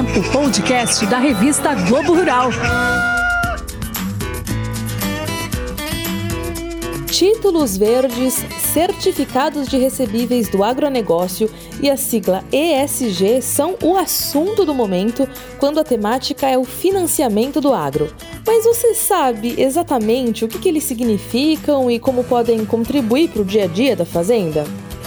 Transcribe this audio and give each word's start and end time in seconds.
o 0.00 0.32
podcast 0.32 1.06
da 1.06 1.18
revista 1.18 1.72
Globo 1.72 2.14
Rural. 2.14 2.50
Títulos 7.06 7.76
verdes, 7.76 8.44
certificados 8.72 9.68
de 9.68 9.78
recebíveis 9.78 10.48
do 10.48 10.64
agronegócio 10.64 11.48
e 11.80 11.88
a 11.88 11.96
sigla 11.96 12.42
ESG 12.50 13.40
são 13.40 13.76
o 13.80 13.96
assunto 13.96 14.64
do 14.64 14.74
momento 14.74 15.28
quando 15.60 15.78
a 15.78 15.84
temática 15.84 16.48
é 16.48 16.58
o 16.58 16.64
financiamento 16.64 17.60
do 17.60 17.72
agro. 17.72 18.12
Mas 18.44 18.64
você 18.64 18.94
sabe 18.94 19.54
exatamente 19.56 20.44
o 20.44 20.48
que, 20.48 20.58
que 20.58 20.68
eles 20.68 20.82
significam 20.82 21.88
e 21.88 22.00
como 22.00 22.24
podem 22.24 22.66
contribuir 22.66 23.28
para 23.28 23.42
o 23.42 23.44
dia 23.44 23.64
a 23.64 23.68
dia 23.68 23.94
da 23.94 24.04
fazenda? 24.04 24.64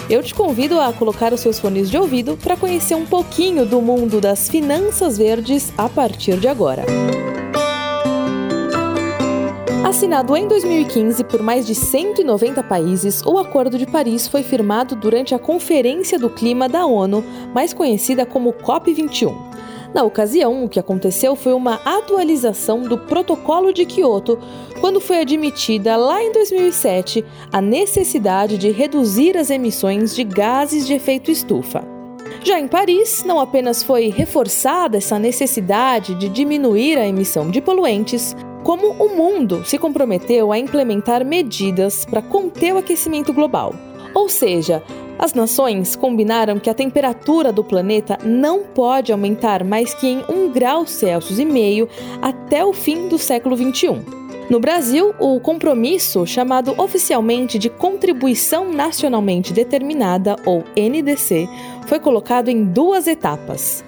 Eu 0.10 0.24
te 0.24 0.34
convido 0.34 0.80
a 0.80 0.94
colocar 0.94 1.34
os 1.34 1.42
seus 1.42 1.60
fones 1.60 1.90
de 1.90 1.98
ouvido 1.98 2.38
para 2.38 2.56
conhecer 2.56 2.96
um 2.96 3.06
pouquinho 3.06 3.66
do 3.66 3.82
mundo 3.82 4.22
das 4.22 4.48
finanças 4.48 5.18
verdes 5.18 5.74
a 5.78 5.90
partir 5.90 6.38
de 6.38 6.48
agora. 6.48 6.86
Assinado 9.86 10.36
em 10.38 10.48
2015 10.48 11.26
por 11.26 11.42
mais 11.42 11.68
de 11.68 11.76
190 11.76 12.64
países, 12.64 13.22
o 13.26 13.38
Acordo 13.38 13.78
de 13.78 13.86
Paris 13.86 14.30
foi 14.30 14.44
firmado 14.44 14.96
durante 14.96 15.36
a 15.36 15.40
Conferência 15.40 16.18
do 16.18 16.30
Clima 16.30 16.70
da 16.70 16.86
ONU, 16.86 17.22
mais 17.54 17.74
conhecida 17.74 18.26
como 18.26 18.54
COP21. 18.54 19.57
Na 19.94 20.04
ocasião, 20.04 20.64
o 20.64 20.70
que 20.70 20.80
aconteceu 20.80 21.36
foi 21.36 21.54
uma 21.54 21.76
atualização 21.86 22.82
do 22.82 22.98
Protocolo 22.98 23.74
de 23.74 23.86
Quioto, 23.86 24.38
quando 24.82 25.00
foi 25.00 25.22
admitida 25.22 25.96
lá 25.96 26.22
em 26.22 26.32
2007 26.32 27.24
a 27.52 27.62
necessidade 27.62 28.58
de 28.58 28.70
reduzir 28.70 29.38
as 29.38 29.50
emissões 29.50 30.16
de 30.16 30.24
gases 30.24 30.86
de 30.86 30.94
efeito 30.94 31.32
estufa. 31.32 31.84
Já 32.44 32.60
em 32.60 32.68
Paris, 32.68 33.24
não 33.26 33.40
apenas 33.40 33.82
foi 33.84 34.10
reforçada 34.10 34.98
essa 34.98 35.18
necessidade 35.18 36.16
de 36.16 36.30
diminuir 36.30 36.98
a 36.98 37.08
emissão 37.08 37.50
de 37.50 37.60
poluentes, 37.60 38.36
como 38.64 38.92
o 38.92 39.16
mundo 39.16 39.64
se 39.66 39.78
comprometeu 39.78 40.52
a 40.52 40.60
implementar 40.60 41.26
medidas 41.26 42.06
para 42.06 42.22
conter 42.22 42.74
o 42.74 42.78
aquecimento 42.78 43.34
global. 43.34 43.74
Ou 44.18 44.28
seja, 44.28 44.82
as 45.20 45.36
nações 45.36 45.96
combinaram 45.96 46.58
que 46.58 46.72
a 46.72 46.74
temperatura 46.74 47.54
do 47.54 47.64
planeta 47.64 48.18
não 48.24 48.64
pode 48.64 49.12
aumentar 49.12 49.64
mais 49.64 49.94
que 49.94 50.08
em 50.08 50.24
1 50.28 50.52
grau 50.52 50.88
Celsius 50.88 51.38
e 51.38 51.46
meio 51.46 51.88
até 52.20 52.66
o 52.66 52.74
fim 52.74 53.08
do 53.08 53.20
século 53.20 53.56
21. 53.56 54.04
No 54.50 54.60
Brasil, 54.60 55.14
o 55.20 55.40
compromisso, 55.40 56.26
chamado 56.26 56.74
oficialmente 56.82 57.60
de 57.60 57.70
Contribuição 57.70 58.74
Nacionalmente 58.74 59.54
Determinada, 59.54 60.36
ou 60.48 60.64
NDC, 60.76 61.48
foi 61.86 62.00
colocado 62.00 62.50
em 62.50 62.64
duas 62.64 63.06
etapas. 63.06 63.86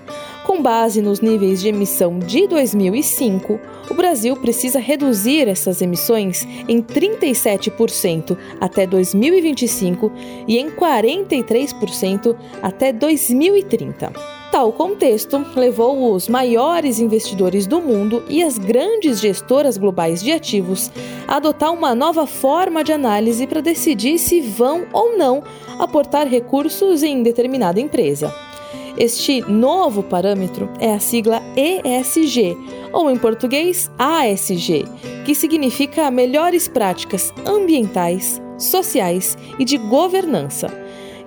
Com 0.50 0.64
base 0.64 1.00
nos 1.00 1.20
níveis 1.20 1.62
de 1.62 1.68
emissão 1.68 2.18
de 2.18 2.48
2005, 2.48 3.60
o 3.88 3.94
Brasil 3.94 4.36
precisa 4.36 4.80
reduzir 4.80 5.48
essas 5.48 5.80
emissões 5.80 6.44
em 6.68 6.82
37% 6.82 8.36
até 8.60 8.88
2025 8.88 10.12
e 10.48 10.58
em 10.58 10.72
43% 10.72 12.36
até 12.64 12.92
2030. 12.92 14.12
Tal 14.52 14.74
contexto 14.74 15.46
levou 15.56 16.16
os 16.16 16.28
maiores 16.28 17.00
investidores 17.00 17.68
do 17.68 17.80
mundo 17.80 18.24
e 18.28 18.42
as 18.42 18.58
grandes 18.58 19.20
gestoras 19.20 19.78
globais 19.78 20.20
de 20.20 20.32
ativos 20.32 20.92
a 21.28 21.36
adotar 21.36 21.72
uma 21.72 21.94
nova 21.94 22.26
forma 22.26 22.84
de 22.84 22.92
análise 22.92 23.46
para 23.46 23.62
decidir 23.62 24.18
se 24.18 24.42
vão 24.42 24.88
ou 24.92 25.16
não 25.16 25.44
aportar 25.78 26.28
recursos 26.28 27.04
em 27.04 27.22
determinada 27.22 27.80
empresa. 27.80 28.49
Este 28.98 29.42
novo 29.42 30.04
parâmetro 30.04 30.70
é 30.80 30.94
a 30.94 31.00
sigla 31.00 31.42
ESG, 31.56 32.58
ou 32.92 33.10
em 33.10 33.18
português 33.18 33.90
ASG, 33.98 34.86
que 35.26 35.36
significa 35.36 36.12
melhores 36.12 36.68
práticas 36.68 37.34
ambientais, 37.46 38.42
sociais 38.58 39.38
e 39.58 39.66
de 39.66 39.78
governança. 39.78 40.68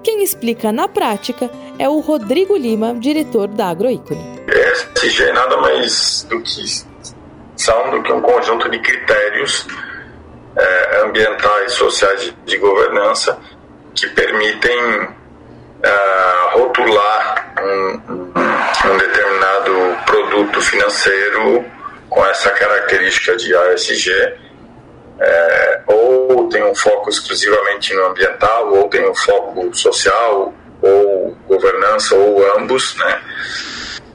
Quem 0.03 0.23
explica 0.23 0.73
na 0.73 0.89
prática 0.89 1.51
é 1.79 1.89
o 1.89 2.01
Rodrigo 2.01 2.57
Lima, 2.57 2.95
diretor 2.95 3.49
da 3.49 3.69
Agroícone. 3.69 4.43
ESG 4.49 5.33
nada 5.33 5.57
mais 5.59 6.27
do 6.29 6.41
que 6.43 6.65
são 7.57 7.91
do 7.91 8.03
que 8.03 8.13
um 8.13 8.21
conjunto 8.21 8.69
de 8.69 8.79
critérios 8.81 9.67
é, 10.57 11.03
ambientais, 11.05 11.73
sociais 11.73 12.35
de 12.45 12.59
governança 12.59 13.39
que 13.95 14.09
permitem 14.09 15.05
uh, 15.05 16.22
produto 20.33 20.63
financeiro 20.63 21.65
com 22.09 22.25
essa 22.27 22.51
característica 22.51 23.37
de 23.37 23.55
ASG, 23.55 24.11
é, 25.21 25.81
ou 25.87 26.49
tem 26.49 26.65
um 26.65 26.75
foco 26.75 27.11
exclusivamente 27.11 27.95
no 27.95 28.07
ambiental, 28.07 28.73
ou 28.73 28.89
tem 28.89 29.09
um 29.09 29.15
foco 29.15 29.75
social, 29.75 30.55
ou 30.81 31.37
governança, 31.47 32.15
ou 32.15 32.57
ambos, 32.57 32.97
né? 32.97 33.21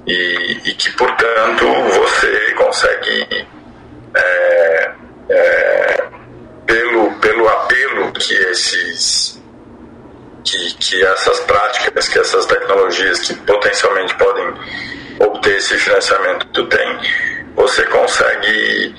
E, 0.08 0.62
e 0.66 0.74
que, 0.74 0.92
portanto, 0.92 1.66
você 1.92 2.52
consegue, 2.56 3.48
é, 4.16 4.92
é, 5.30 6.04
pelo, 6.66 7.12
pelo 7.20 7.48
apelo 7.48 8.12
que 8.14 8.34
esses 8.34 9.38
que, 10.44 10.74
que 10.76 11.06
essas 11.06 11.40
práticas, 11.42 12.08
que 12.08 12.20
essas 12.20 12.46
tecnologias 12.46 13.20
que 13.20 13.36
potencialmente 13.36 14.16
podem 14.16 14.54
obter 15.48 15.56
esse 15.56 15.78
financiamento 15.78 16.68
têm, 16.68 17.00
você 17.56 17.84
consegue 17.84 18.96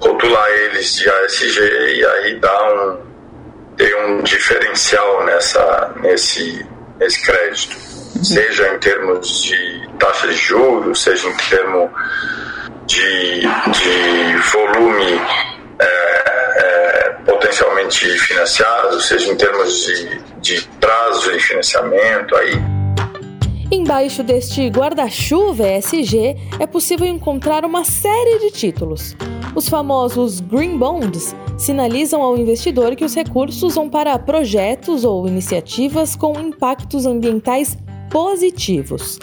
rotular 0.00 0.48
eles 0.50 0.94
de 0.94 1.10
ASG 1.10 1.60
e 1.60 2.06
aí 2.06 2.40
dar 2.40 2.72
um, 2.72 2.98
ter 3.76 3.94
um 3.96 4.22
diferencial 4.22 5.24
nessa, 5.24 5.94
nesse, 6.00 6.64
nesse 6.98 7.22
crédito, 7.24 7.76
uhum. 8.16 8.24
seja 8.24 8.74
em 8.74 8.78
termos 8.78 9.42
de 9.42 9.88
taxa 9.98 10.28
de 10.28 10.34
juros, 10.34 11.02
seja 11.02 11.28
em 11.28 11.36
termos 11.36 11.90
de, 12.86 13.40
de 13.40 14.36
volume 14.52 15.20
é, 15.80 15.84
é, 15.84 17.16
potencialmente 17.26 18.06
financiados, 18.18 18.94
ou 18.94 19.00
seja, 19.00 19.30
em 19.30 19.36
termos 19.36 19.84
de, 19.84 20.20
de 20.40 20.68
prazo 20.80 21.32
de 21.32 21.40
financiamento 21.40 22.36
aí. 22.36 22.77
Embaixo 23.70 24.22
deste 24.22 24.66
guarda-chuva 24.70 25.68
ESG 25.68 26.36
é 26.58 26.66
possível 26.66 27.06
encontrar 27.06 27.66
uma 27.66 27.84
série 27.84 28.38
de 28.38 28.50
títulos. 28.50 29.14
Os 29.54 29.68
famosos 29.68 30.40
Green 30.40 30.78
Bonds 30.78 31.36
sinalizam 31.58 32.22
ao 32.22 32.38
investidor 32.38 32.96
que 32.96 33.04
os 33.04 33.14
recursos 33.14 33.74
vão 33.74 33.90
para 33.90 34.18
projetos 34.18 35.04
ou 35.04 35.28
iniciativas 35.28 36.16
com 36.16 36.40
impactos 36.40 37.04
ambientais 37.04 37.76
positivos. 38.10 39.18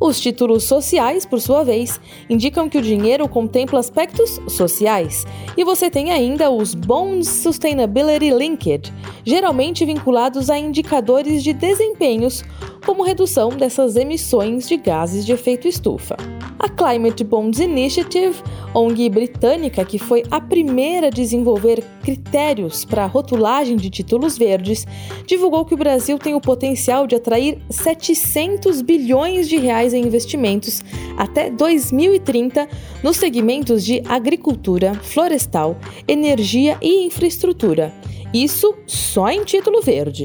Os 0.00 0.20
títulos 0.20 0.62
sociais, 0.62 1.26
por 1.26 1.40
sua 1.40 1.64
vez, 1.64 2.00
indicam 2.30 2.68
que 2.68 2.78
o 2.78 2.82
dinheiro 2.82 3.28
contempla 3.28 3.80
aspectos 3.80 4.40
sociais. 4.46 5.26
E 5.56 5.64
você 5.64 5.90
tem 5.90 6.12
ainda 6.12 6.50
os 6.50 6.72
Bonds 6.72 7.28
Sustainability 7.28 8.30
Linked, 8.30 8.92
geralmente 9.24 9.84
vinculados 9.84 10.50
a 10.50 10.58
indicadores 10.58 11.42
de 11.42 11.52
desempenhos, 11.52 12.44
como 12.86 13.02
redução 13.02 13.48
dessas 13.48 13.96
emissões 13.96 14.68
de 14.68 14.76
gases 14.76 15.26
de 15.26 15.32
efeito 15.32 15.66
estufa. 15.66 16.16
A 16.58 16.68
Climate 16.68 17.22
Bonds 17.22 17.60
Initiative, 17.60 18.42
ONG 18.74 19.08
britânica 19.08 19.84
que 19.84 19.96
foi 19.96 20.24
a 20.28 20.40
primeira 20.40 21.06
a 21.06 21.10
desenvolver 21.10 21.84
critérios 22.02 22.84
para 22.84 23.04
a 23.04 23.06
rotulagem 23.06 23.76
de 23.76 23.88
títulos 23.88 24.36
verdes, 24.36 24.84
divulgou 25.24 25.64
que 25.64 25.74
o 25.74 25.76
Brasil 25.76 26.18
tem 26.18 26.34
o 26.34 26.40
potencial 26.40 27.06
de 27.06 27.14
atrair 27.14 27.58
700 27.70 28.82
bilhões 28.82 29.48
de 29.48 29.56
reais 29.56 29.94
em 29.94 30.04
investimentos 30.04 30.82
até 31.16 31.48
2030 31.48 32.68
nos 33.04 33.16
segmentos 33.16 33.84
de 33.84 34.02
agricultura, 34.08 34.94
florestal, 34.94 35.76
energia 36.08 36.76
e 36.82 37.06
infraestrutura. 37.06 37.94
Isso 38.34 38.74
só 38.84 39.30
em 39.30 39.44
título 39.44 39.80
verde. 39.80 40.24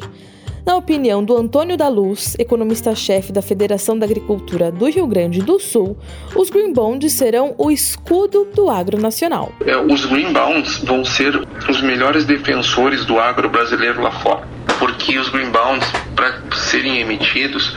Na 0.66 0.78
opinião 0.78 1.22
do 1.22 1.36
Antônio 1.36 1.76
da 1.76 1.90
Luz, 1.90 2.36
economista-chefe 2.40 3.34
da 3.34 3.42
Federação 3.42 4.00
da 4.00 4.06
Agricultura 4.06 4.72
do 4.72 4.86
Rio 4.86 5.06
Grande 5.06 5.42
do 5.42 5.60
Sul, 5.60 5.98
os 6.34 6.50
Green 6.50 6.72
Bonds 6.72 7.12
serão 7.12 7.54
o 7.58 7.70
escudo 7.70 8.48
do 8.56 8.70
agro 8.70 8.98
nacional. 8.98 9.52
É, 9.66 9.76
os 9.76 10.06
Green 10.06 10.32
Bonds 10.32 10.78
vão 10.78 11.04
ser 11.04 11.36
os 11.70 11.82
melhores 11.82 12.24
defensores 12.24 13.04
do 13.04 13.20
agro 13.20 13.50
brasileiro 13.50 14.02
lá 14.02 14.12
fora 14.12 14.48
porque 14.80 15.18
os 15.18 15.30
green 15.30 15.50
bonds, 15.50 15.90
para 16.16 16.42
serem 16.56 17.00
emitidos, 17.00 17.74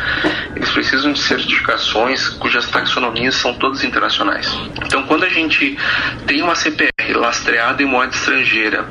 eles 0.56 0.68
precisam 0.70 1.12
de 1.12 1.20
certificações 1.20 2.28
cujas 2.30 2.68
taxonomias 2.68 3.36
são 3.36 3.54
todas 3.54 3.84
internacionais. 3.84 4.48
Então, 4.84 5.04
quando 5.04 5.24
a 5.24 5.28
gente 5.28 5.78
tem 6.26 6.42
uma 6.42 6.56
CPR 6.56 6.95
lastreada 7.12 7.82
em 7.82 7.87
moeda 7.87 8.14
estrangeira 8.14 8.87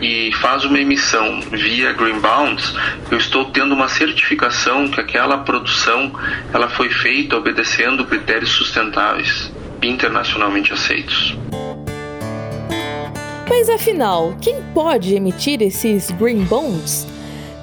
e 0.00 0.32
faz 0.40 0.64
uma 0.64 0.78
emissão 0.78 1.40
via 1.50 1.92
green 1.92 2.20
bonds, 2.20 2.74
eu 3.10 3.18
estou 3.18 3.46
tendo 3.46 3.74
uma 3.74 3.88
certificação 3.88 4.88
que 4.88 5.00
aquela 5.00 5.38
produção 5.38 6.12
ela 6.52 6.68
foi 6.68 6.90
feita 6.90 7.36
obedecendo 7.36 8.04
critérios 8.04 8.50
sustentáveis 8.50 9.52
internacionalmente 9.82 10.72
aceitos. 10.72 11.36
Mas 13.48 13.68
afinal, 13.68 14.34
quem 14.40 14.62
pode 14.74 15.14
emitir 15.14 15.60
esses 15.60 16.10
green 16.12 16.44
bonds? 16.44 17.06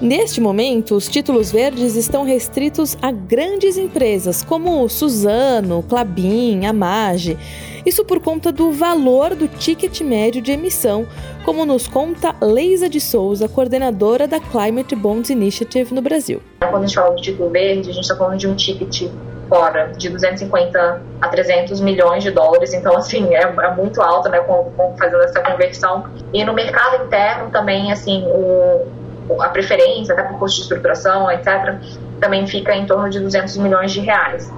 Neste 0.01 0.39
momento, 0.39 0.95
os 0.95 1.09
títulos 1.09 1.51
verdes 1.51 1.97
estão 1.97 2.23
restritos 2.23 2.97
a 3.01 3.11
grandes 3.11 3.77
empresas 3.77 4.41
como 4.41 4.87
Suzano, 4.87 5.83
Clabin, 5.83 6.65
Amage. 6.65 7.37
Isso 7.85 8.05
por 8.05 8.21
conta 8.21 8.49
do 8.49 8.71
valor 8.71 9.35
do 9.35 9.45
ticket 9.45 9.99
médio 9.99 10.41
de 10.41 10.53
emissão, 10.53 11.05
como 11.43 11.65
nos 11.65 11.85
conta 11.85 12.33
Leisa 12.41 12.87
de 12.87 13.01
Souza, 13.01 13.49
coordenadora 13.49 14.25
da 14.25 14.39
Climate 14.39 14.95
Bonds 14.95 15.29
Initiative 15.29 15.93
no 15.93 16.01
Brasil. 16.01 16.41
Quando 16.59 16.83
a 16.83 16.87
gente 16.87 16.95
fala 16.95 17.15
de 17.15 17.21
título 17.21 17.49
verde, 17.49 17.89
a 17.89 17.93
gente 17.93 18.03
está 18.03 18.15
falando 18.15 18.37
de 18.37 18.47
um 18.47 18.55
ticket 18.55 19.09
fora 19.49 19.91
de 19.97 20.07
250 20.07 21.01
a 21.19 21.27
300 21.27 21.81
milhões 21.81 22.23
de 22.23 22.31
dólares, 22.31 22.73
então 22.73 22.95
assim 22.95 23.33
é, 23.35 23.41
é 23.41 23.75
muito 23.75 24.01
alto, 24.01 24.29
né, 24.29 24.39
com, 24.41 24.71
com, 24.77 24.95
fazendo 24.95 25.23
essa 25.23 25.41
conversão. 25.41 26.05
E 26.31 26.45
no 26.45 26.53
mercado 26.53 27.03
interno 27.03 27.49
também, 27.49 27.91
assim, 27.91 28.23
o, 28.27 28.98
a 29.41 29.49
preferência, 29.49 30.13
até 30.13 30.23
por 30.23 30.39
custo 30.39 30.57
de 30.57 30.63
estruturação, 30.63 31.31
etc., 31.31 31.75
também 32.19 32.45
fica 32.47 32.75
em 32.75 32.85
torno 32.85 33.09
de 33.09 33.19
200 33.19 33.57
milhões 33.57 33.91
de 33.91 34.01
reais. 34.01 34.51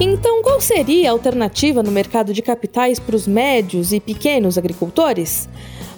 Então, 0.00 0.42
qual 0.42 0.60
seria 0.60 1.10
a 1.10 1.12
alternativa 1.12 1.82
no 1.82 1.90
mercado 1.90 2.32
de 2.32 2.40
capitais 2.40 2.98
para 2.98 3.14
os 3.14 3.26
médios 3.26 3.92
e 3.92 4.00
pequenos 4.00 4.56
agricultores? 4.56 5.48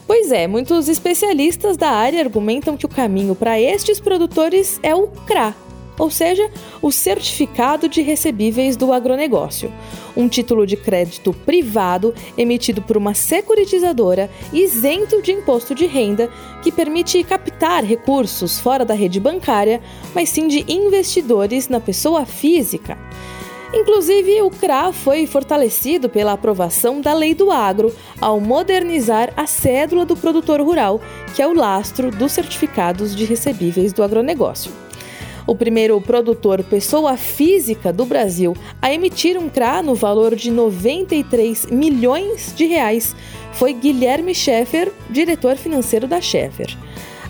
Pois 0.06 0.32
é, 0.32 0.46
muitos 0.48 0.88
especialistas 0.88 1.76
da 1.76 1.90
área 1.90 2.20
argumentam 2.20 2.76
que 2.76 2.84
o 2.84 2.88
caminho 2.88 3.34
para 3.34 3.60
estes 3.60 4.00
produtores 4.00 4.80
é 4.82 4.94
o 4.94 5.06
CRA, 5.06 5.54
ou 5.98 6.10
seja, 6.10 6.50
o 6.80 6.90
Certificado 6.90 7.88
de 7.88 8.02
Recebíveis 8.02 8.76
do 8.76 8.92
Agronegócio, 8.92 9.72
um 10.16 10.28
título 10.28 10.66
de 10.66 10.76
crédito 10.76 11.32
privado 11.32 12.14
emitido 12.36 12.82
por 12.82 12.96
uma 12.96 13.14
securitizadora 13.14 14.30
isento 14.52 15.22
de 15.22 15.32
imposto 15.32 15.74
de 15.74 15.86
renda 15.86 16.30
que 16.62 16.72
permite 16.72 17.22
captar 17.24 17.84
recursos 17.84 18.58
fora 18.58 18.84
da 18.84 18.94
rede 18.94 19.20
bancária, 19.20 19.80
mas 20.14 20.28
sim 20.28 20.48
de 20.48 20.64
investidores 20.68 21.68
na 21.68 21.80
pessoa 21.80 22.24
física. 22.24 22.98
Inclusive, 23.74 24.42
o 24.42 24.50
CRA 24.50 24.92
foi 24.92 25.26
fortalecido 25.26 26.06
pela 26.10 26.34
aprovação 26.34 27.00
da 27.00 27.14
Lei 27.14 27.34
do 27.34 27.50
Agro 27.50 27.94
ao 28.20 28.38
modernizar 28.38 29.32
a 29.34 29.46
cédula 29.46 30.04
do 30.04 30.14
produtor 30.14 30.60
rural, 30.60 31.00
que 31.34 31.40
é 31.40 31.46
o 31.46 31.54
lastro 31.54 32.10
dos 32.10 32.32
certificados 32.32 33.16
de 33.16 33.24
recebíveis 33.24 33.94
do 33.94 34.02
agronegócio 34.02 34.81
o 35.46 35.54
primeiro 35.54 36.00
produtor 36.00 36.62
pessoa 36.62 37.16
física 37.16 37.92
do 37.92 38.04
Brasil 38.04 38.56
a 38.80 38.92
emitir 38.92 39.36
um 39.38 39.48
CRA 39.48 39.82
no 39.82 39.94
valor 39.94 40.34
de 40.34 40.50
93 40.50 41.66
milhões 41.66 42.52
de 42.54 42.66
reais 42.66 43.14
foi 43.52 43.72
Guilherme 43.72 44.34
Schaeffer, 44.34 44.92
diretor 45.10 45.56
financeiro 45.56 46.06
da 46.06 46.20
Schaeffer. 46.20 46.76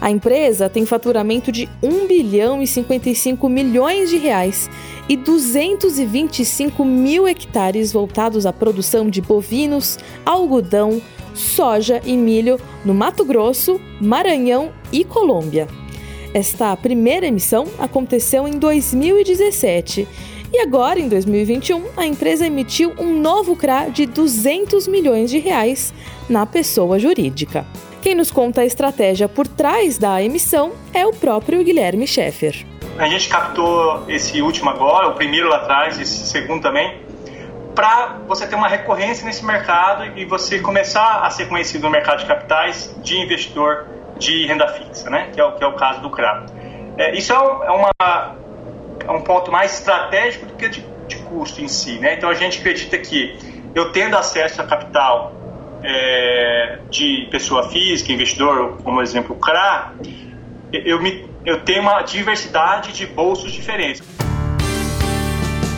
A 0.00 0.10
empresa 0.10 0.68
tem 0.68 0.84
faturamento 0.84 1.52
de 1.52 1.68
1 1.80 2.08
bilhão 2.08 2.60
e 2.60 2.66
55 2.66 3.48
milhões 3.48 4.10
de 4.10 4.18
reais 4.18 4.68
e 5.08 5.16
225 5.16 6.84
mil 6.84 7.28
hectares 7.28 7.92
voltados 7.92 8.44
à 8.44 8.52
produção 8.52 9.08
de 9.08 9.20
bovinos, 9.20 9.98
algodão, 10.26 11.00
soja 11.34 12.00
e 12.04 12.16
milho 12.16 12.58
no 12.84 12.92
Mato 12.92 13.24
Grosso, 13.24 13.80
Maranhão 14.00 14.72
e 14.92 15.04
Colômbia. 15.04 15.68
Esta 16.34 16.74
primeira 16.76 17.26
emissão 17.26 17.66
aconteceu 17.78 18.48
em 18.48 18.58
2017 18.58 20.08
e 20.50 20.60
agora, 20.60 20.98
em 20.98 21.08
2021, 21.08 21.88
a 21.96 22.06
empresa 22.06 22.46
emitiu 22.46 22.94
um 22.98 23.20
novo 23.20 23.54
CRA 23.54 23.90
de 23.90 24.06
200 24.06 24.86
milhões 24.86 25.30
de 25.30 25.38
reais 25.38 25.92
na 26.28 26.46
pessoa 26.46 26.98
jurídica. 26.98 27.66
Quem 28.00 28.14
nos 28.14 28.30
conta 28.30 28.62
a 28.62 28.64
estratégia 28.64 29.28
por 29.28 29.46
trás 29.46 29.98
da 29.98 30.22
emissão 30.22 30.72
é 30.92 31.06
o 31.06 31.12
próprio 31.12 31.62
Guilherme 31.62 32.06
Schaeffer. 32.06 32.66
A 32.98 33.08
gente 33.08 33.28
captou 33.28 34.04
esse 34.08 34.40
último 34.40 34.70
agora, 34.70 35.08
o 35.08 35.14
primeiro 35.14 35.48
lá 35.48 35.56
atrás, 35.56 36.00
esse 36.00 36.26
segundo 36.26 36.62
também, 36.62 37.00
para 37.74 38.18
você 38.26 38.46
ter 38.46 38.54
uma 38.54 38.68
recorrência 38.68 39.24
nesse 39.24 39.44
mercado 39.44 40.18
e 40.18 40.24
você 40.24 40.58
começar 40.58 41.20
a 41.24 41.30
ser 41.30 41.48
conhecido 41.48 41.82
no 41.82 41.90
mercado 41.90 42.20
de 42.20 42.26
capitais 42.26 42.94
de 43.02 43.18
investidor 43.18 43.86
de 44.18 44.46
renda 44.46 44.68
fixa, 44.68 45.10
né? 45.10 45.30
que, 45.32 45.40
é 45.40 45.44
o, 45.44 45.52
que 45.52 45.64
é 45.64 45.66
o 45.66 45.74
caso 45.74 46.00
do 46.00 46.10
CRA. 46.10 46.46
É, 46.96 47.16
isso 47.16 47.32
é, 47.32 47.36
é, 47.36 47.70
uma, 47.70 48.36
é 49.06 49.10
um 49.10 49.22
ponto 49.22 49.50
mais 49.50 49.74
estratégico 49.78 50.46
do 50.46 50.54
que 50.54 50.68
de, 50.68 50.84
de 51.08 51.16
custo 51.24 51.60
em 51.60 51.68
si. 51.68 51.98
Né? 51.98 52.14
Então 52.14 52.28
a 52.28 52.34
gente 52.34 52.58
acredita 52.58 52.98
que 52.98 53.38
eu 53.74 53.92
tendo 53.92 54.16
acesso 54.16 54.60
a 54.60 54.66
capital 54.66 55.32
é, 55.82 56.78
de 56.90 57.26
pessoa 57.30 57.68
física, 57.70 58.12
investidor, 58.12 58.78
como 58.82 59.02
exemplo 59.02 59.36
o 59.36 59.38
CRA, 59.38 59.92
eu, 60.72 61.02
me, 61.02 61.28
eu 61.44 61.60
tenho 61.60 61.82
uma 61.82 62.02
diversidade 62.02 62.92
de 62.92 63.06
bolsos 63.06 63.52
diferentes. 63.52 64.02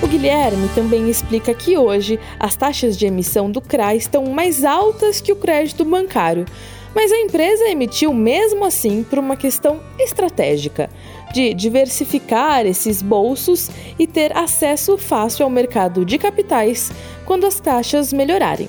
O 0.03 0.07
Guilherme 0.07 0.69
também 0.75 1.09
explica 1.09 1.55
que 1.55 1.79
hoje 1.79 2.21
as 2.39 2.55
taxas 2.55 2.97
de 2.97 3.07
emissão 3.07 3.51
do 3.51 3.61
CRA 3.61 3.95
estão 3.95 4.27
mais 4.27 4.63
altas 4.63 5.21
que 5.21 5.33
o 5.33 5.37
crédito 5.37 5.85
bancário, 5.85 6.45
mas 6.95 7.11
a 7.11 7.19
empresa 7.19 7.69
emitiu 7.69 8.15
mesmo 8.15 8.65
assim 8.65 9.03
por 9.03 9.19
uma 9.19 9.37
questão 9.37 9.81
estratégica 9.99 10.89
de 11.33 11.53
diversificar 11.53 12.65
esses 12.65 13.03
bolsos 13.03 13.69
e 13.99 14.07
ter 14.07 14.37
acesso 14.37 14.97
fácil 14.97 15.45
ao 15.45 15.51
mercado 15.51 16.05
de 16.05 16.17
capitais 16.17 16.93
quando 17.27 17.47
as 17.47 17.59
taxas 17.59 18.13
melhorarem. 18.13 18.69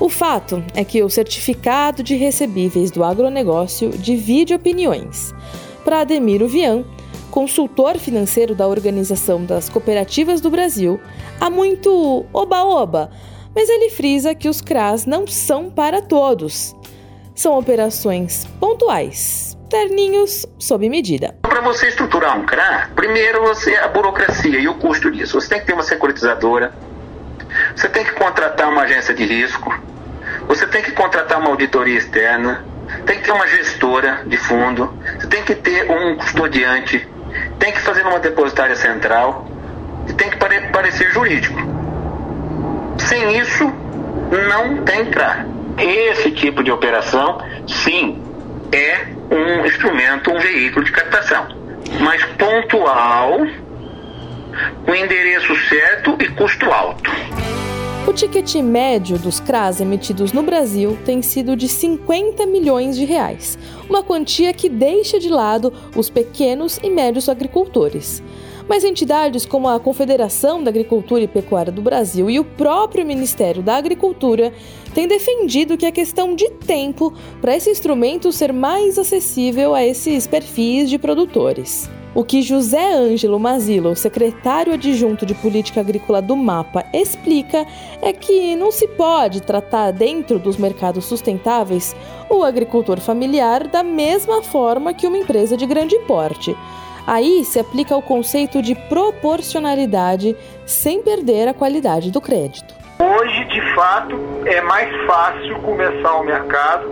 O 0.00 0.08
fato 0.08 0.62
é 0.74 0.84
que 0.84 1.02
o 1.04 1.08
certificado 1.08 2.02
de 2.02 2.16
recebíveis 2.16 2.90
do 2.90 3.04
agronegócio 3.04 3.90
divide 3.90 4.52
opiniões. 4.52 5.32
Para 5.84 6.00
Ademiro 6.00 6.48
Vian, 6.48 6.84
consultor 7.30 7.96
financeiro 7.98 8.56
da 8.56 8.66
Organização 8.66 9.44
das 9.44 9.68
Cooperativas 9.68 10.40
do 10.40 10.50
Brasil, 10.50 11.00
há 11.40 11.48
muito 11.48 12.26
oba-oba, 12.32 13.10
mas 13.54 13.68
ele 13.68 13.90
frisa 13.90 14.34
que 14.34 14.48
os 14.48 14.60
CRAs 14.60 15.06
não 15.06 15.28
são 15.28 15.70
para 15.70 16.02
todos 16.02 16.74
são 17.34 17.58
operações 17.58 18.46
pontuais, 18.60 19.58
terninhos 19.68 20.46
sob 20.58 20.88
medida. 20.88 21.34
Para 21.42 21.60
você 21.60 21.88
estruturar 21.88 22.38
um 22.38 22.46
CRA, 22.46 22.90
primeiro 22.94 23.42
você 23.42 23.74
a 23.76 23.88
burocracia 23.88 24.58
e 24.58 24.68
o 24.68 24.74
custo 24.74 25.10
disso. 25.10 25.40
Você 25.40 25.48
tem 25.48 25.60
que 25.60 25.66
ter 25.66 25.72
uma 25.72 25.82
securitizadora, 25.82 26.72
você 27.74 27.88
tem 27.88 28.04
que 28.04 28.12
contratar 28.12 28.70
uma 28.70 28.82
agência 28.82 29.14
de 29.14 29.24
risco, 29.24 29.72
você 30.46 30.66
tem 30.66 30.82
que 30.82 30.92
contratar 30.92 31.40
uma 31.40 31.50
auditoria 31.50 31.98
externa, 31.98 32.64
tem 33.06 33.18
que 33.18 33.24
ter 33.24 33.32
uma 33.32 33.46
gestora 33.46 34.22
de 34.26 34.36
fundo, 34.36 34.92
você 35.18 35.26
tem 35.26 35.42
que 35.42 35.54
ter 35.54 35.90
um 35.90 36.16
custodiante, 36.16 37.08
tem 37.58 37.72
que 37.72 37.80
fazer 37.80 38.06
uma 38.06 38.20
depositária 38.20 38.76
central 38.76 39.46
e 40.08 40.12
tem 40.12 40.30
que 40.30 40.36
parecer 40.36 41.10
jurídico. 41.10 41.58
Sem 42.98 43.38
isso, 43.38 43.64
não 44.48 44.84
tem 44.84 45.06
CRA. 45.06 45.53
Esse 45.78 46.30
tipo 46.30 46.62
de 46.62 46.70
operação, 46.70 47.38
sim, 47.66 48.22
é 48.72 49.08
um 49.34 49.66
instrumento, 49.66 50.30
um 50.30 50.38
veículo 50.38 50.84
de 50.84 50.92
captação, 50.92 51.48
mas 52.00 52.24
pontual, 52.36 53.38
com 54.84 54.94
endereço 54.94 55.54
certo 55.68 56.16
e 56.20 56.28
custo 56.28 56.70
alto. 56.70 57.10
O 58.06 58.12
ticket 58.12 58.54
médio 58.56 59.18
dos 59.18 59.40
CRAs 59.40 59.80
emitidos 59.80 60.32
no 60.32 60.42
Brasil 60.42 60.98
tem 61.04 61.22
sido 61.22 61.56
de 61.56 61.68
50 61.68 62.46
milhões 62.46 62.96
de 62.96 63.04
reais, 63.04 63.58
uma 63.88 64.02
quantia 64.02 64.52
que 64.52 64.68
deixa 64.68 65.18
de 65.18 65.28
lado 65.28 65.72
os 65.96 66.10
pequenos 66.10 66.78
e 66.82 66.90
médios 66.90 67.28
agricultores. 67.28 68.22
Mas 68.68 68.82
entidades 68.82 69.44
como 69.44 69.68
a 69.68 69.78
Confederação 69.78 70.62
da 70.62 70.70
Agricultura 70.70 71.22
e 71.22 71.28
Pecuária 71.28 71.70
do 71.70 71.82
Brasil 71.82 72.30
e 72.30 72.40
o 72.40 72.44
próprio 72.44 73.04
Ministério 73.04 73.62
da 73.62 73.76
Agricultura 73.76 74.52
têm 74.94 75.06
defendido 75.06 75.76
que 75.76 75.84
é 75.84 75.92
questão 75.92 76.34
de 76.34 76.48
tempo 76.50 77.12
para 77.42 77.54
esse 77.54 77.70
instrumento 77.70 78.32
ser 78.32 78.52
mais 78.52 78.98
acessível 78.98 79.74
a 79.74 79.84
esses 79.84 80.26
perfis 80.26 80.88
de 80.88 80.98
produtores. 80.98 81.90
O 82.14 82.24
que 82.24 82.42
José 82.42 82.94
Ângelo 82.94 83.40
Mazilo, 83.40 83.94
secretário 83.96 84.72
adjunto 84.72 85.26
de 85.26 85.34
Política 85.34 85.80
Agrícola 85.80 86.22
do 86.22 86.36
MAPA, 86.36 86.86
explica 86.92 87.66
é 88.00 88.12
que 88.12 88.54
não 88.54 88.70
se 88.70 88.86
pode 88.86 89.42
tratar 89.42 89.90
dentro 89.90 90.38
dos 90.38 90.56
mercados 90.56 91.04
sustentáveis 91.06 91.94
o 92.30 92.44
agricultor 92.44 93.00
familiar 93.00 93.66
da 93.66 93.82
mesma 93.82 94.42
forma 94.42 94.94
que 94.94 95.08
uma 95.08 95.18
empresa 95.18 95.56
de 95.56 95.66
grande 95.66 95.98
porte. 96.06 96.56
Aí 97.06 97.44
se 97.44 97.58
aplica 97.58 97.96
o 97.96 98.02
conceito 98.02 98.62
de 98.62 98.74
proporcionalidade 98.74 100.36
sem 100.64 101.02
perder 101.02 101.48
a 101.48 101.54
qualidade 101.54 102.10
do 102.10 102.20
crédito. 102.20 102.74
Hoje, 102.98 103.44
de 103.46 103.74
fato, 103.74 104.18
é 104.46 104.60
mais 104.62 104.88
fácil 105.06 105.58
começar 105.60 106.14
o 106.14 106.24
mercado 106.24 106.86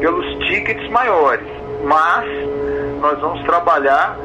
pelos 0.00 0.26
tickets 0.46 0.88
maiores, 0.90 1.46
mas 1.84 2.24
nós 3.00 3.20
vamos 3.20 3.42
trabalhar 3.44 4.16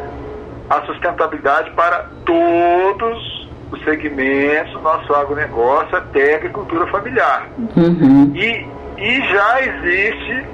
a 0.69 0.81
sustentabilidade 0.85 1.71
para 1.71 2.09
todos 2.25 3.49
os 3.71 3.83
segmentos 3.83 4.73
do 4.73 4.81
nosso 4.81 5.13
agronegócio 5.13 5.97
até 5.97 6.35
a 6.35 6.37
agricultura 6.37 6.87
familiar. 6.87 7.49
Uhum. 7.75 8.31
E, 8.35 8.65
e 8.97 9.21
já 9.33 9.61
existe 9.61 10.45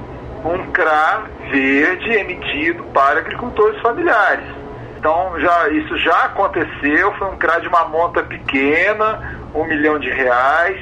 um 0.46 0.72
CRA 0.72 1.26
verde 1.52 2.12
emitido 2.14 2.84
para 2.94 3.20
agricultores 3.20 3.80
familiares. 3.82 4.59
Então 5.00 5.40
já, 5.40 5.70
isso 5.70 5.98
já 6.00 6.26
aconteceu, 6.26 7.14
foi 7.14 7.30
um 7.30 7.38
CRA 7.38 7.62
de 7.62 7.70
uma 7.70 7.86
monta 7.86 8.22
pequena, 8.22 9.40
um 9.56 9.64
milhão 9.64 9.98
de 9.98 10.10
reais. 10.10 10.78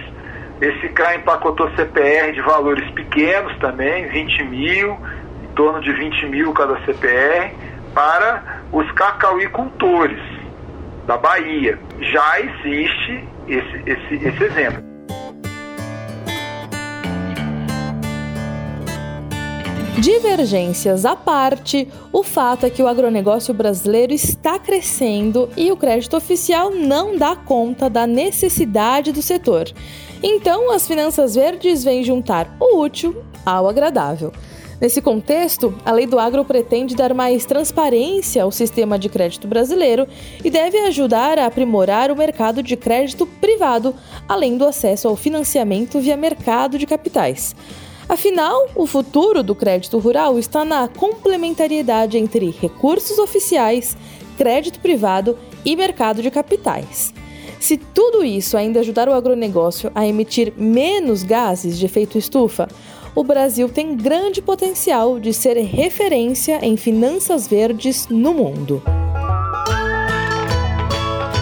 Esse 0.59 0.89
CRA 0.89 1.15
empacotou 1.15 1.69
CPR 1.75 2.31
de 2.33 2.41
valores 2.41 2.89
pequenos 2.91 3.55
também, 3.59 4.07
20 4.09 4.43
mil, 4.45 4.97
em 5.43 5.47
torno 5.53 5.79
de 5.81 5.93
20 5.93 6.25
mil 6.25 6.51
cada 6.51 6.83
CPR, 6.83 7.53
para 7.93 8.41
os 8.71 8.91
cacauicultores 8.93 10.19
da 11.05 11.15
Bahia. 11.15 11.77
Já 11.99 12.39
existe 12.39 13.23
esse, 13.47 13.83
esse, 13.85 14.15
esse 14.15 14.43
exemplo. 14.43 14.86
Divergências 19.99 21.05
à 21.05 21.15
parte, 21.15 21.87
o 22.13 22.21
fato 22.21 22.67
é 22.67 22.69
que 22.69 22.83
o 22.83 22.87
agronegócio 22.87 23.51
brasileiro 23.51 24.13
está 24.13 24.59
crescendo 24.59 25.49
e 25.57 25.71
o 25.71 25.75
crédito 25.75 26.15
oficial 26.15 26.69
não 26.69 27.17
dá 27.17 27.35
conta 27.35 27.89
da 27.89 28.05
necessidade 28.05 29.11
do 29.11 29.23
setor. 29.23 29.65
Então, 30.21 30.71
as 30.71 30.87
finanças 30.87 31.33
verdes 31.33 31.83
vêm 31.83 32.03
juntar 32.03 32.55
o 32.59 32.79
útil 32.79 33.23
ao 33.43 33.67
agradável. 33.67 34.31
Nesse 34.79 35.01
contexto, 35.01 35.73
a 35.83 35.91
Lei 35.91 36.05
do 36.05 36.19
Agro 36.19 36.45
pretende 36.45 36.95
dar 36.95 37.15
mais 37.15 37.43
transparência 37.43 38.43
ao 38.43 38.51
sistema 38.51 38.99
de 38.99 39.09
crédito 39.09 39.47
brasileiro 39.47 40.07
e 40.45 40.51
deve 40.51 40.77
ajudar 40.77 41.39
a 41.39 41.47
aprimorar 41.47 42.11
o 42.11 42.15
mercado 42.15 42.61
de 42.61 42.77
crédito 42.77 43.25
privado, 43.25 43.95
além 44.29 44.59
do 44.59 44.65
acesso 44.65 45.07
ao 45.07 45.15
financiamento 45.15 45.99
via 45.99 46.15
mercado 46.15 46.77
de 46.77 46.85
capitais. 46.85 47.55
Afinal, 48.09 48.69
o 48.73 48.87
futuro 48.87 49.43
do 49.43 49.53
crédito 49.53 49.97
rural 49.99 50.39
está 50.39 50.63
na 50.63 50.87
complementariedade 50.87 52.17
entre 52.17 52.49
recursos 52.49 53.19
oficiais, 53.19 53.97
crédito 54.37 54.79
privado 54.79 55.37
e 55.65 55.75
mercado 55.75 56.21
de 56.21 56.31
capitais. 56.31 57.13
Se 57.59 57.75
tudo 57.75 58.23
isso 58.23 58.55
ainda 58.55 58.79
ajudar 58.79 59.09
o 59.09 59.13
agronegócio 59.13 59.91
a 59.93 60.07
emitir 60.07 60.53
menos 60.55 61.21
gases 61.21 61.77
de 61.77 61.85
efeito 61.85 62.17
estufa, 62.17 62.69
o 63.13 63.25
Brasil 63.25 63.67
tem 63.67 63.95
grande 63.97 64.41
potencial 64.41 65.19
de 65.19 65.33
ser 65.33 65.57
referência 65.57 66.63
em 66.63 66.77
finanças 66.77 67.45
verdes 67.45 68.07
no 68.07 68.33
mundo. 68.33 68.81